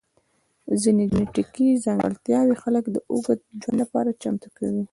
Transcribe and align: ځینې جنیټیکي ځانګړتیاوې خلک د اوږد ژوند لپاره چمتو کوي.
ځینې 0.81 1.03
جنیټیکي 1.11 1.67
ځانګړتیاوې 1.85 2.55
خلک 2.63 2.83
د 2.91 2.97
اوږد 3.11 3.39
ژوند 3.61 3.77
لپاره 3.83 4.17
چمتو 4.21 4.49
کوي. 4.57 4.83